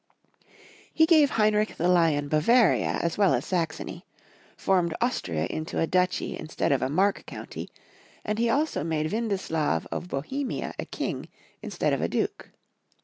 He 0.91 1.05
gave 1.05 1.29
Heinrich 1.29 1.75
the 1.77 1.87
Lion, 1.87 2.27
Bavaria 2.27 2.97
as 3.03 3.19
well 3.19 3.35
as 3.35 3.45
Saxony, 3.45 4.03
formed 4.57 4.95
Austria 4.99 5.45
into 5.47 5.77
a 5.79 5.85
duchy 5.85 6.35
instead 6.35 6.71
of 6.71 6.81
a 6.81 6.89
mark 6.89 7.23
county, 7.27 7.69
and 8.25 8.39
he 8.39 8.49
also 8.49 8.83
made 8.83 9.11
Windislav 9.11 9.85
of 9.91 10.07
Bo 10.07 10.23
hemia 10.23 10.73
a 10.79 10.85
king 10.85 11.29
instead 11.61 11.93
of 11.93 12.01
a 12.01 12.07
duke. 12.09 12.49